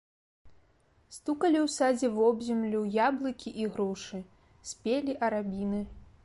[1.17, 4.23] Стукалі ў садзе вобземлю яблыкі і грушы,
[4.71, 5.85] спелі арабіны.